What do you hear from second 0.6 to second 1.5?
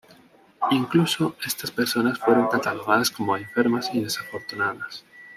Incluso,